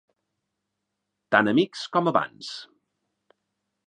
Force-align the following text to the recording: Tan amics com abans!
Tan 1.35 1.51
amics 1.51 1.83
com 1.97 2.09
abans! 2.13 2.49